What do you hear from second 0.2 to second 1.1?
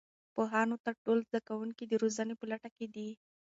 پوهانو ته